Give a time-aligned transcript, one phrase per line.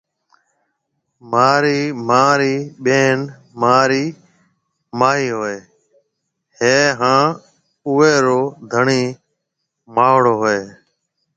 [1.31, 3.17] مهارِي مان رِي ٻين
[3.61, 4.05] مهارِي
[4.99, 5.57] ماهِي هوئيَ
[6.59, 7.25] هيََ هانَ
[7.87, 8.39] اوئيَ رو
[8.71, 9.03] ڌڻِي
[9.95, 10.67] ماهڙو هوئيَ هيَ۔